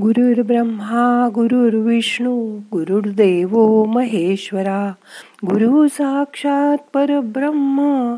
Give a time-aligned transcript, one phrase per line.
[0.00, 4.92] गुरुर्ब्रह्मा गुरुर्विष्णू गुरुर्देव महेश्वरा
[5.46, 8.14] गुरु साक्षात परब्रह्म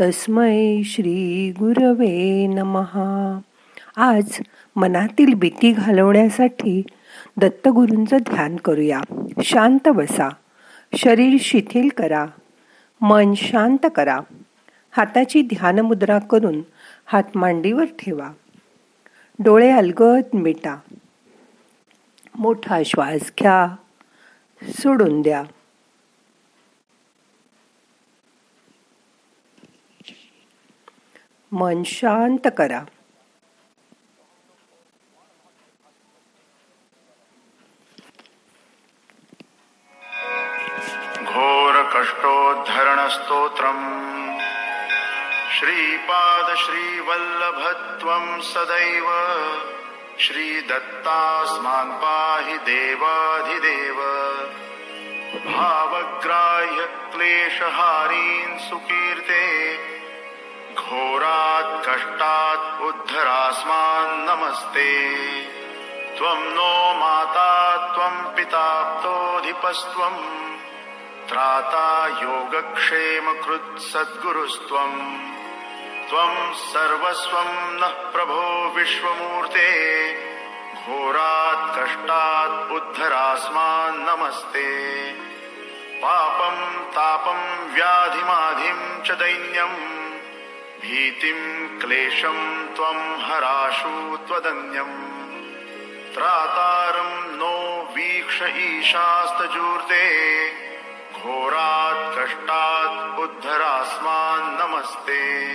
[0.00, 3.40] तस्मै श्री गुरवे नमहा
[3.96, 4.38] आज
[4.76, 6.82] मनातील भीती घालवण्यासाठी
[7.36, 9.00] दत्तगुरूंचं ध्यान करूया.
[9.44, 10.28] शांत बसा.
[10.96, 12.26] शरीर शिथिल करा.
[13.00, 14.20] मन शांत करा.
[14.90, 16.60] हाताची ध्यानमुद्रा करून
[17.06, 18.30] हात मांडीवर ठेवा.
[19.38, 20.76] डोळे अलगद मिटा.
[22.38, 23.76] मोठा श्वास घ्या.
[24.62, 25.42] सोडून द्या.
[31.52, 32.82] मन शांत करा.
[41.18, 44.08] घोर कष्टोद्धरणस्तोत्रम्।
[45.58, 48.40] श्रीपाद श्रीवल्लभत्वं
[50.20, 53.96] श्री श्रीदत्तास्मान् पाहि देवाधिदेव।
[55.52, 59.76] भावग्राह्य क्लेशहारीन् सुकीर्ते
[60.74, 64.88] घोरात् कष्टात् उद्धरास्मान् नमस्ते।
[66.18, 69.38] त्वं नो माता त्वं पिताप्तोऽधिपस्त्वम्
[71.28, 75.28] त्राता योगक्षेमकृत् सद्गुरुस्त्वम्।
[76.08, 80.12] त्वं सर्वस्वं नः प्रभो विश्वमूर्ते।
[80.74, 84.68] घोरात् कष्टात् उद्धरास्मान् नमस्ते।
[85.98, 89.76] पापं तापं व्याधिमाधिं च दैन्यम्
[90.80, 95.08] भीतिं क्लेशं त्वं हराशु त्वदन्यम्
[96.14, 100.04] त्रातारं नो वीक्ष ईशास्तजूर्ते।
[101.12, 105.48] घोरात् कष्टात् उद्धरास्मान् नमस्ते।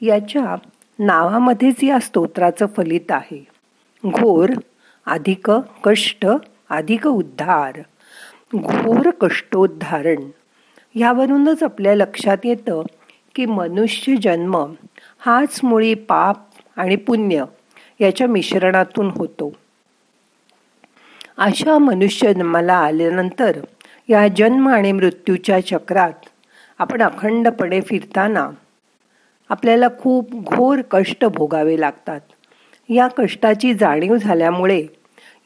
[0.01, 0.57] याच्या
[0.99, 3.47] नावामध्येच या स्तोत्राचं फलित आहे
[4.07, 4.51] घोर
[5.07, 5.51] अधिक
[5.85, 6.27] कष्ट
[6.71, 7.81] अधिक उद्धार
[8.55, 10.31] घोर कष्टोद्धारण
[10.95, 12.83] ह्यावरूनच आपल्या लक्षात येतं
[13.35, 14.73] की मनुष्य जन्म
[15.19, 16.37] हाच मुळी पाप
[16.77, 17.45] आणि पुण्य
[18.01, 19.53] याच्या मिश्रणातून होतो.
[21.39, 23.61] अशा मनुष्य जन्माला आल्यानंतर
[24.09, 26.13] या जन्म आणि मृत्यूच्या चक्रात
[26.79, 28.51] आपण अखंडपणे फिरताना
[29.49, 32.21] आपल्याला खूप घोर कष्ट भोगावे लागतात.
[32.89, 34.87] या कष्टाची जाणीव झाल्यामुळे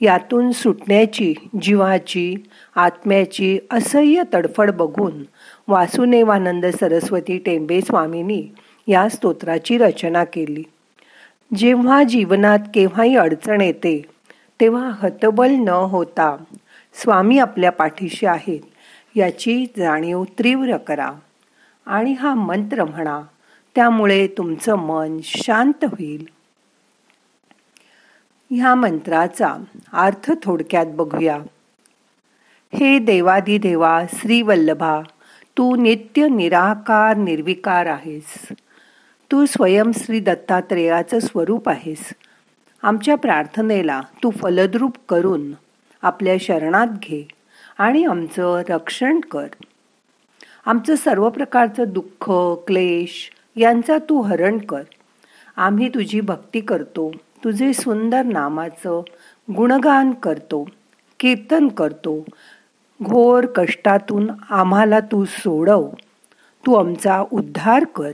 [0.01, 2.35] यातून सुटण्याची जीवाची
[2.77, 5.23] आत्म्याची असह्य तडफड बघून
[5.69, 8.47] वासुदेवानंद सरस्वती टेंबे स्वामींनी
[8.87, 10.63] या स्तोत्राची रचना केली.
[11.57, 14.03] जेव्हा जीवनात केव्हाही अडचण येते
[14.61, 16.37] तेव्हा हतबल न होता
[16.95, 18.61] स्वामी आपल्या पाठीशी आहेत.
[19.17, 21.13] याची जाणीव तीव्र करा.
[21.87, 23.23] आणि हा मंत्र म्हणा
[23.75, 26.27] त्यामुळे तुमचं मन शांत होईल.
[28.51, 29.57] ह्या मंत्राचा
[29.93, 31.39] अर्थ थोडक्यात बघूया.
[32.75, 35.01] हे देवादिदेवा श्री वल्लभा
[35.59, 38.53] तू नित्य निराकार निर्विकार आहेस.
[39.33, 42.13] तू स्वयं श्री दत्तात्रेयाचं स्वरूप आहेस.
[42.83, 45.53] आमच्या प्रार्थनेला तू फलद्रूप करून
[46.03, 47.29] आपल्या शरणात घे
[47.79, 49.47] आणि आमचं रक्षण कर.
[50.67, 52.31] आमचं सर्व प्रकारचं दुःख
[52.67, 54.83] क्लेश यांचा तू हरण कर.
[55.57, 57.13] आम्ही तुझी भक्ती करतो
[57.45, 59.03] तुझे सुंदर नामाचं
[59.57, 60.65] गुणगान करतो
[61.21, 62.25] कीर्तन करतो.
[63.03, 65.89] घोर कष्टातून आम्हाला तू सोडव
[66.67, 68.13] तू आमचा उद्धार कर.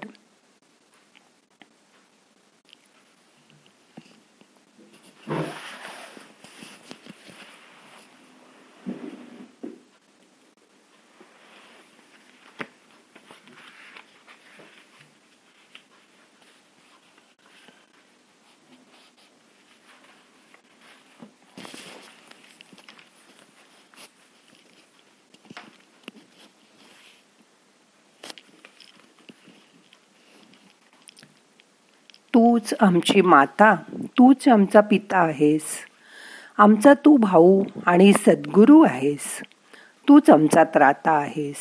[32.55, 33.75] तूच आमची माता
[34.05, 35.63] तूच आमचा पिता आहेस.
[36.59, 39.41] आमचा तू भाऊ आणि सद्गुरू आहेस.
[40.09, 41.57] तूच आमचा त्राता आहेस.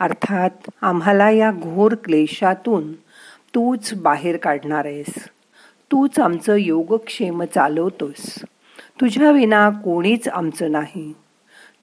[0.00, 2.92] अर्थात आम्हाला या घोर क्लेशातून
[3.54, 5.28] तूच बाहेर काढणार आहेस.
[5.92, 8.38] तूच आमचं योगक्षेम चालवतोस.
[9.00, 11.12] तुझ्या विना कोणीच आमचं नाही.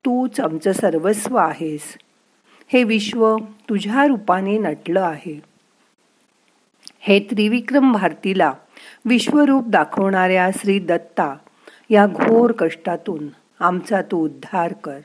[0.06, 1.98] तूच आमचं सर्वस्व आहेस.
[2.68, 5.51] हे विश्व तुझ्या रूपाने नटलं आहे.
[7.04, 8.54] हे त्रिविक्रम भारतीला
[9.06, 11.36] विश्वरूप दाखवणाऱ्या श्री दत्ता
[11.90, 13.28] या घोर कष्टातून
[13.60, 15.00] आमचा तू उद्धार कर.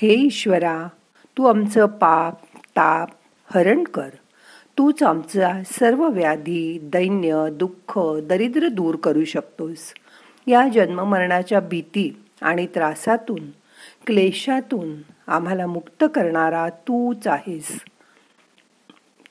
[0.00, 0.88] हे ईश्वरा
[1.38, 3.08] तू आमचं पाप ताप
[3.54, 4.08] हरण कर.
[4.78, 9.94] तूच आमचा सर्व व्याधी दैन्य दुःख दरिद्र दूर करू शकतोस.
[10.46, 13.50] या जन्ममरणाच्या भीती आणि त्रासातून
[14.06, 14.94] क्लेशातून
[15.26, 17.80] आम्हाला मुक्त करणारा तूच आहेस.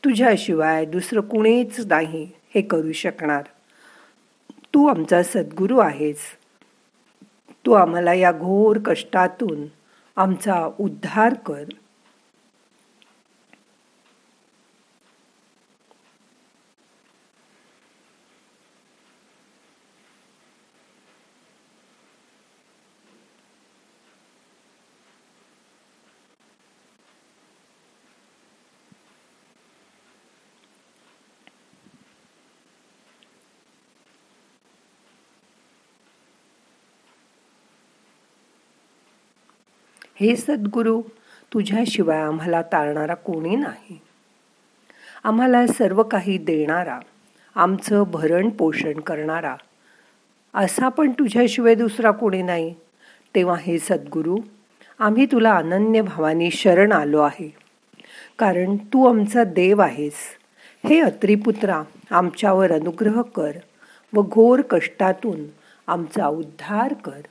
[0.05, 3.43] तुझ्याशिवाय दुसरं कुणीच नाही हे करू शकणार.
[4.51, 6.19] तू आमचा सद्गुरू आहेस.
[7.65, 9.76] तू आम्हाला या घोर कष्टातून
[10.17, 11.63] आमचा उद्धार कर.
[40.19, 41.01] हे सद्गुरू
[41.53, 44.01] तुझ्याशिवाय आम्हाला तारणारा कोणी नाही.
[45.23, 46.99] आम्हाला सर्व काही देणारा
[47.55, 49.55] आमचं भरण पोषण करणारा
[50.53, 52.75] असा पण तुझ्याशिवाय दुसरा कोणी नाही.
[53.35, 54.37] तेव्हा हे सद्गुरू
[54.99, 57.53] आम्ही तुला अनन्य भावानी शरण आलो आहे.
[58.39, 60.13] कारण तू आमचा देव आहेस.
[60.89, 63.51] हे अत्रिपुत्रा आमच्यावर अनुग्रह कर
[64.13, 65.39] व घोर कष्टातून
[65.87, 67.21] आमचा उद्धार कर.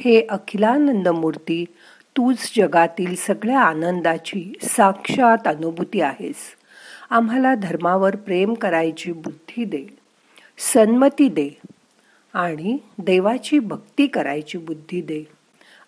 [0.00, 1.64] हे अखिलानंद मूर्ती
[2.16, 6.36] तूच जगातील सगळ्या आनंदाची साक्षात अनुभूती आहेस.
[7.10, 9.86] आम्हाला धर्मावर प्रेम करायची बुद्धी दे
[10.58, 11.50] सन्मती दे
[12.34, 15.24] आणि देवाची भक्ती करायची बुद्धी दे.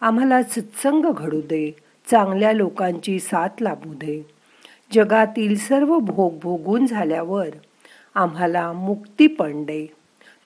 [0.01, 1.77] आम्हाला सत्संग घडू दे
[2.11, 4.27] चांगल्या लोकांची साथ लाभू दे.
[4.93, 7.49] जगातील सर्व भोग भोगून झाल्यावर
[8.15, 9.87] आम्हाला मुक्ती पण दे.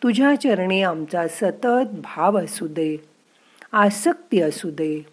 [0.02, 3.15] तुझ्या चरणी आमचा सतत भाव असू दे.
[3.73, 5.06] आसक्ती असू दे.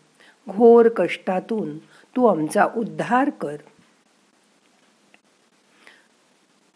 [0.50, 1.78] घोर कष्टातून
[2.16, 3.58] तू आमचा उद्धार कर.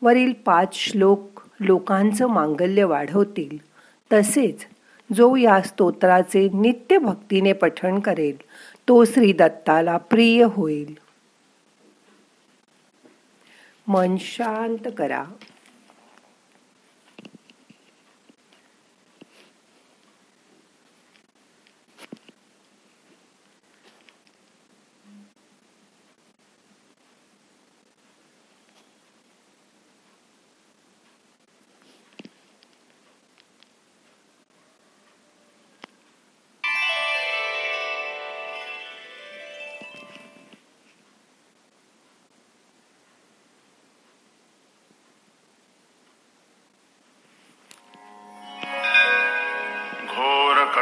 [0.02, 3.58] वरील पाच श्लोक लोकांचं मांगल्य वाढवतील.
[4.14, 4.66] तसेच
[5.14, 8.38] जो या स्तोत्राचे नित्य भक्तीने पठण करेल
[8.88, 10.96] तो श्री दत्ताला प्रिय होईल.
[13.88, 15.24] मन शांत करा.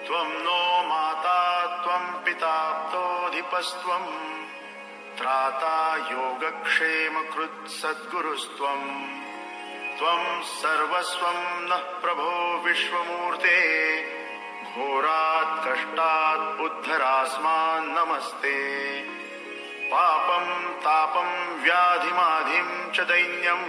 [0.07, 4.45] त्वं नो माता त्वं पिताप्तोऽधिपस्त्वम्
[5.19, 8.89] त्राता योगक्षेमकृत् सद्गुरुस्त्वम्
[9.99, 13.59] त्वं सर्वस्वं नः प्रभो विश्वमूर्ते।
[14.63, 18.57] घोरात् कष्टात् उद्धरास्मान् नमस्ते।
[19.91, 21.31] पापं तापं
[21.63, 23.67] व्याधिमाधिं च दैन्यम्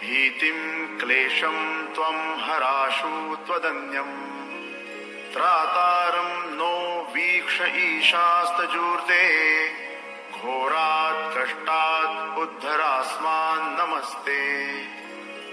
[0.00, 0.60] भीतिं
[0.98, 4.34] क्लेशं त्वं हराशु त्वदन्यम्
[5.32, 9.24] त्रातारं नो वीक्ष ईशास्तजूर्ते।
[10.44, 14.66] घोरात् कष्टात् उद्धरास्मान् नमस्ते.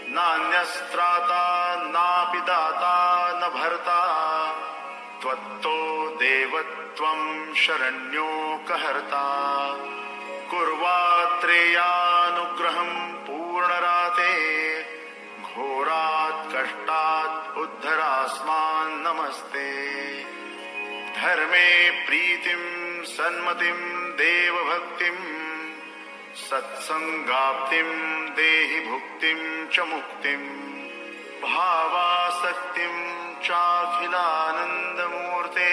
[0.07, 3.99] नान्यस्त्राता नापि दाता न भर्ता.
[5.21, 9.67] त्वत्तो देवत्वं शरण्यो कहर्ता.
[10.49, 12.20] कुर्वात्रेया
[21.21, 23.79] धर्मे प्रीतिं सन्मतिं
[24.11, 25.17] देवभक्तिं
[26.35, 27.89] सत्सङ्गाप्तिं
[28.29, 30.43] देहि भुक्तिं च मुक्तिं
[31.43, 32.95] भावासक्तिं
[33.41, 35.71] चाखिलानन्दमूर्ते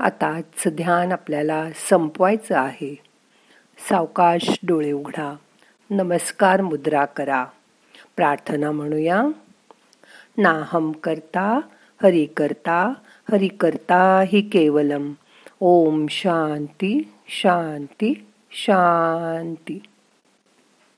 [0.02, 3.02] आताच ध्यान आपल्याला संपवायचं आहे.
[3.88, 5.36] सावकाश डोळे उघडा.
[5.90, 7.46] नमस्कार मुद्रा करा.
[8.16, 9.22] प्रार्थना म्हणूया.
[10.38, 11.60] नाहम करता
[12.02, 12.92] हरि करता
[13.32, 15.12] हरि करता हि केवलम.
[15.60, 19.82] ओम शांती शांती शांती.